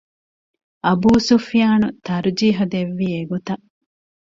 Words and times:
އަބޫސުފްޔާނު 0.85 1.87
ތަރްޖީޙު 2.05 2.63
ދެއްވީ 2.71 3.07
އެގޮތަށް 3.15 3.65